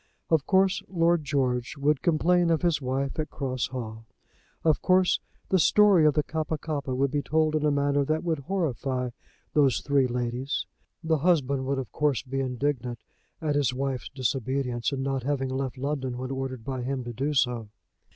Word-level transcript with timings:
Of 0.31 0.47
course 0.47 0.81
Lord 0.89 1.23
George 1.23 1.77
would 1.77 2.01
complain 2.01 2.49
of 2.49 2.63
his 2.63 2.81
wife 2.81 3.19
at 3.19 3.29
Cross 3.29 3.67
Hall. 3.67 4.07
Of 4.63 4.81
course 4.81 5.19
the 5.49 5.59
story 5.59 6.07
of 6.07 6.15
the 6.15 6.23
Kappa 6.23 6.57
kappa 6.57 6.95
would 6.95 7.11
be 7.11 7.21
told 7.21 7.55
in 7.55 7.63
a 7.63 7.69
manner 7.69 8.03
that 8.05 8.23
would 8.23 8.39
horrify 8.39 9.11
those 9.53 9.79
three 9.81 10.07
ladies. 10.07 10.65
The 11.03 11.19
husband 11.19 11.67
would 11.67 11.77
of 11.77 11.91
course 11.91 12.23
be 12.23 12.39
indignant 12.39 13.03
at 13.41 13.53
his 13.53 13.75
wife's 13.75 14.09
disobedience 14.09 14.91
in 14.91 15.03
not 15.03 15.21
having 15.21 15.49
left 15.49 15.77
London 15.77 16.17
when 16.17 16.31
ordered 16.31 16.65
by 16.65 16.81
him 16.81 17.03
to 17.03 17.13
do 17.13 17.35
so. 17.35 17.69